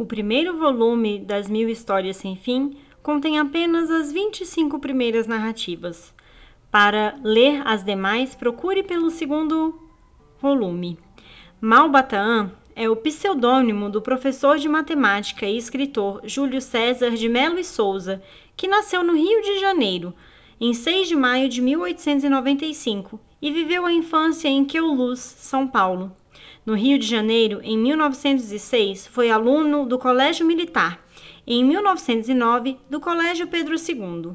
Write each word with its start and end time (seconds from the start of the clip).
O 0.00 0.06
primeiro 0.06 0.56
volume 0.56 1.18
das 1.18 1.46
Mil 1.50 1.68
Histórias 1.68 2.16
Sem 2.16 2.34
Fim 2.34 2.74
contém 3.02 3.38
apenas 3.38 3.90
as 3.90 4.10
25 4.10 4.78
primeiras 4.78 5.26
narrativas. 5.26 6.14
Para 6.70 7.16
ler 7.22 7.60
as 7.66 7.84
demais, 7.84 8.34
procure 8.34 8.82
pelo 8.82 9.10
segundo 9.10 9.78
volume. 10.40 10.98
Malbataan 11.60 12.50
é 12.74 12.88
o 12.88 12.96
pseudônimo 12.96 13.90
do 13.90 14.00
professor 14.00 14.56
de 14.56 14.70
matemática 14.70 15.44
e 15.44 15.58
escritor 15.58 16.22
Júlio 16.24 16.62
César 16.62 17.10
de 17.10 17.28
Melo 17.28 17.58
e 17.58 17.64
Souza, 17.64 18.22
que 18.56 18.66
nasceu 18.66 19.04
no 19.04 19.12
Rio 19.12 19.42
de 19.42 19.60
Janeiro, 19.60 20.14
em 20.58 20.72
6 20.72 21.08
de 21.08 21.14
maio 21.14 21.46
de 21.46 21.60
1895, 21.60 23.20
e 23.42 23.52
viveu 23.52 23.84
a 23.84 23.92
infância 23.92 24.48
em 24.48 24.64
Queluz, 24.64 25.20
São 25.20 25.68
Paulo. 25.68 26.16
No 26.64 26.74
Rio 26.74 26.98
de 26.98 27.06
Janeiro, 27.06 27.60
em 27.62 27.78
1906, 27.78 29.06
foi 29.06 29.30
aluno 29.30 29.86
do 29.86 29.98
Colégio 29.98 30.46
Militar. 30.46 31.04
Em 31.46 31.64
1909, 31.64 32.76
do 32.88 33.00
Colégio 33.00 33.46
Pedro 33.46 33.74
II. 33.74 34.32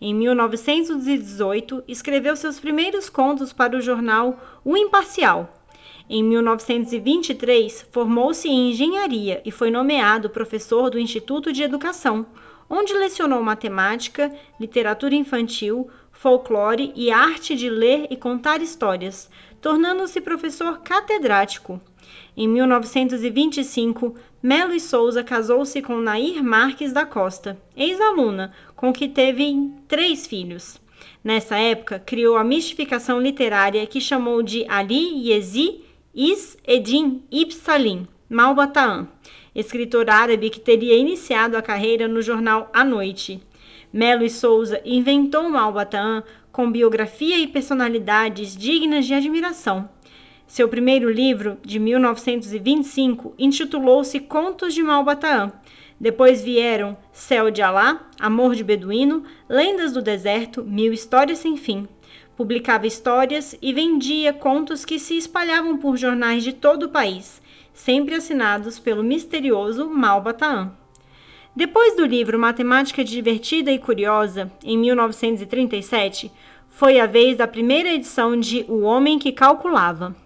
Em 0.00 0.14
1918, 0.14 1.84
escreveu 1.88 2.36
seus 2.36 2.60
primeiros 2.60 3.08
contos 3.08 3.52
para 3.52 3.76
o 3.76 3.80
jornal 3.80 4.38
O 4.64 4.76
Imparcial. 4.76 5.62
Em 6.10 6.22
1923, 6.22 7.86
formou-se 7.90 8.48
em 8.48 8.70
engenharia 8.70 9.40
e 9.44 9.50
foi 9.50 9.70
nomeado 9.70 10.28
professor 10.28 10.90
do 10.90 10.98
Instituto 10.98 11.52
de 11.52 11.62
Educação, 11.62 12.26
onde 12.68 12.92
lecionou 12.92 13.42
matemática, 13.42 14.34
literatura 14.58 15.14
infantil, 15.14 15.88
folclore 16.12 16.92
e 16.94 17.10
arte 17.10 17.56
de 17.56 17.68
ler 17.68 18.06
e 18.10 18.16
contar 18.16 18.62
histórias, 18.62 19.28
tornando-se 19.60 20.20
professor 20.20 20.78
catedrático. 20.80 21.80
Em 22.36 22.46
1925, 22.48 24.14
Melo 24.42 24.74
e 24.74 24.80
Souza 24.80 25.24
casou-se 25.24 25.80
com 25.82 25.96
Nair 25.98 26.42
Marques 26.42 26.92
da 26.92 27.04
Costa, 27.04 27.60
ex-aluna, 27.76 28.52
com 28.76 28.92
que 28.92 29.08
teve 29.08 29.70
três 29.88 30.26
filhos. 30.26 30.80
Nessa 31.22 31.56
época, 31.56 31.98
criou 31.98 32.36
a 32.36 32.44
mistificação 32.44 33.20
literária 33.20 33.86
que 33.86 34.00
chamou 34.00 34.42
de 34.42 34.64
Ali 34.68 35.28
Yezi 35.28 35.80
Is 36.14 36.58
Edin 36.66 37.22
Ibsalim 37.30 38.06
Malbataan, 38.28 39.08
escritor 39.54 40.08
árabe 40.08 40.50
que 40.50 40.60
teria 40.60 40.96
iniciado 40.96 41.56
a 41.56 41.62
carreira 41.62 42.08
no 42.08 42.22
jornal 42.22 42.70
A 42.72 42.84
Noite. 42.84 43.42
Melo 43.92 44.24
e 44.24 44.30
Souza 44.30 44.80
inventou 44.84 45.48
Malbataan 45.50 46.22
com 46.50 46.70
biografia 46.70 47.38
e 47.38 47.46
personalidades 47.46 48.56
dignas 48.56 49.04
de 49.04 49.14
admiração. 49.14 49.88
Seu 50.46 50.68
primeiro 50.68 51.10
livro, 51.10 51.58
de 51.62 51.78
1925, 51.78 53.34
intitulou-se 53.38 54.18
Contos 54.20 54.74
de 54.74 54.82
Malbataan. 54.82 55.52
Depois 56.00 56.42
vieram 56.42 56.96
Céu 57.12 57.50
de 57.50 57.62
Alá, 57.62 58.08
Amor 58.18 58.54
de 58.54 58.64
Beduíno, 58.64 59.24
Lendas 59.48 59.92
do 59.92 60.02
Deserto, 60.02 60.64
Mil 60.64 60.92
Histórias 60.92 61.38
Sem 61.38 61.56
Fim. 61.56 61.88
Publicava 62.36 62.86
histórias 62.86 63.56
e 63.62 63.72
vendia 63.72 64.32
contos 64.32 64.84
que 64.84 64.98
se 64.98 65.16
espalhavam 65.16 65.76
por 65.78 65.96
jornais 65.96 66.42
de 66.42 66.52
todo 66.52 66.84
o 66.84 66.88
país, 66.88 67.40
sempre 67.72 68.14
assinados 68.14 68.78
pelo 68.78 69.02
misterioso 69.02 69.88
Malbataan. 69.88 70.81
Depois 71.54 71.94
do 71.94 72.06
livro 72.06 72.38
Matemática 72.38 73.04
Divertida 73.04 73.70
e 73.70 73.78
Curiosa, 73.78 74.50
em 74.64 74.78
1937, 74.78 76.32
foi 76.70 76.98
a 76.98 77.04
vez 77.04 77.36
da 77.36 77.46
primeira 77.46 77.90
edição 77.92 78.40
de 78.40 78.64
O 78.66 78.80
Homem 78.80 79.18
que 79.18 79.30
Calculava. 79.32 80.16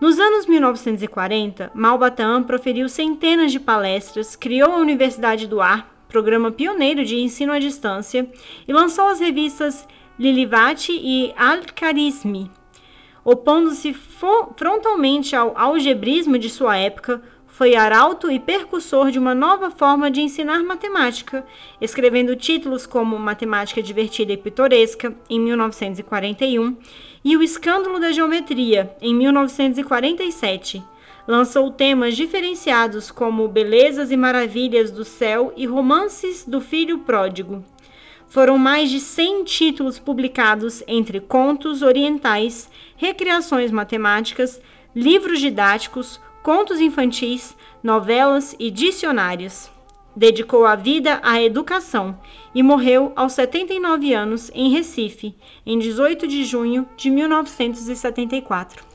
Nos 0.00 0.18
anos 0.18 0.46
1940, 0.46 1.70
Malbataan 1.72 2.42
proferiu 2.42 2.88
centenas 2.88 3.52
de 3.52 3.60
palestras, 3.60 4.34
criou 4.34 4.72
a 4.72 4.78
Universidade 4.78 5.46
do 5.46 5.60
Ar, 5.60 5.88
programa 6.08 6.50
pioneiro 6.50 7.04
de 7.04 7.20
ensino 7.20 7.52
à 7.52 7.60
distância, 7.60 8.28
e 8.66 8.72
lançou 8.72 9.06
as 9.06 9.20
revistas 9.20 9.86
Lilivati 10.18 10.98
e 11.00 11.32
Al-Kharismi. 11.36 12.50
Opondo-se 13.24 13.94
frontalmente 14.56 15.36
ao 15.36 15.56
algebrismo 15.56 16.36
de 16.36 16.50
sua 16.50 16.76
época, 16.76 17.22
foi 17.50 17.74
arauto 17.74 18.30
e 18.30 18.38
percussor 18.38 19.10
de 19.10 19.18
uma 19.18 19.34
nova 19.34 19.70
forma 19.70 20.10
de 20.10 20.22
ensinar 20.22 20.62
matemática, 20.62 21.44
escrevendo 21.80 22.36
títulos 22.36 22.86
como 22.86 23.18
Matemática 23.18 23.82
Divertida 23.82 24.32
e 24.32 24.36
Pitoresca, 24.36 25.14
em 25.28 25.38
1941, 25.40 26.76
e 27.24 27.36
O 27.36 27.42
Escândalo 27.42 27.98
da 27.98 28.12
Geometria, 28.12 28.96
em 29.02 29.14
1947. 29.14 30.82
Lançou 31.26 31.70
temas 31.70 32.16
diferenciados 32.16 33.10
como 33.10 33.46
Belezas 33.46 34.10
e 34.10 34.16
Maravilhas 34.16 34.90
do 34.90 35.04
Céu 35.04 35.52
e 35.56 35.66
Romances 35.66 36.44
do 36.46 36.60
Filho 36.60 37.00
Pródigo. 37.00 37.64
Foram 38.28 38.56
mais 38.56 38.90
de 38.90 39.00
100 39.00 39.44
títulos 39.44 39.98
publicados 39.98 40.84
entre 40.86 41.18
contos 41.20 41.82
orientais, 41.82 42.70
recriações 42.96 43.72
matemáticas, 43.72 44.60
livros 44.94 45.40
didáticos, 45.40 46.20
contos 46.42 46.80
infantis, 46.80 47.56
novelas 47.82 48.54
e 48.58 48.70
dicionários. 48.70 49.70
Dedicou 50.14 50.66
a 50.66 50.74
vida 50.74 51.20
à 51.22 51.40
educação 51.40 52.18
e 52.54 52.62
morreu 52.62 53.12
aos 53.14 53.32
79 53.34 54.12
anos 54.12 54.50
em 54.54 54.70
Recife, 54.70 55.36
em 55.64 55.78
18 55.78 56.26
de 56.26 56.44
junho 56.44 56.88
de 56.96 57.10
1974. 57.10 58.89